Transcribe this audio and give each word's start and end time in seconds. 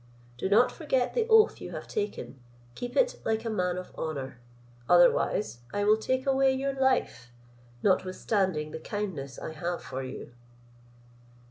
Do 0.35 0.49
not 0.49 0.71
forget 0.71 1.13
the 1.13 1.27
oath 1.27 1.61
you 1.61 1.69
have 1.73 1.87
taken: 1.87 2.39
keep 2.73 2.95
it 2.95 3.21
like 3.23 3.45
a 3.45 3.51
man 3.51 3.77
of 3.77 3.93
honour; 3.95 4.39
otherwise 4.89 5.59
I 5.71 5.83
will 5.83 5.95
take 5.97 6.25
away 6.25 6.53
your 6.53 6.73
life, 6.73 7.29
notwithstanding 7.83 8.71
the 8.71 8.79
kindness 8.79 9.37
I 9.37 9.51
have 9.53 9.83
for 9.83 10.01
you." 10.01 10.33